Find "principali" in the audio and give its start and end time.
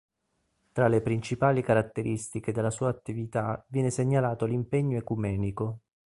1.01-1.61